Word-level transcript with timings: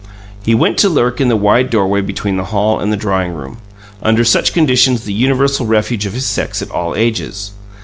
He 0.43 0.55
went 0.55 0.79
to 0.79 0.89
lurk 0.89 1.21
in 1.21 1.27
the 1.27 1.35
wide 1.35 1.69
doorway 1.69 2.01
between 2.01 2.35
the 2.35 2.45
hall 2.45 2.79
and 2.79 2.91
the 2.91 2.97
drawing 2.97 3.33
room 3.35 3.59
under 4.01 4.25
such 4.25 4.51
conditions 4.51 5.03
the 5.03 5.13
universal 5.13 5.67
refuge 5.67 6.07
of 6.07 6.13
his 6.13 6.25
sex 6.25 6.59
at 6.63 6.71
all 6.71 6.95
ages. 6.95 7.51